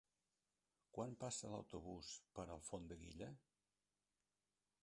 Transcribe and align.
Quan 0.97 1.13
passa 1.25 1.51
l'autobús 1.51 2.09
per 2.39 2.47
Alfondeguilla? 2.57 3.31